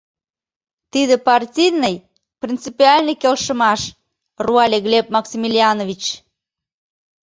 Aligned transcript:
—Тиде 0.91 1.15
партийный, 1.27 1.95
принципиальный 2.41 3.19
келшымаш,— 3.21 3.81
руале 4.45 4.79
Глеб 4.85 5.05
Максимилианович. 5.15 6.03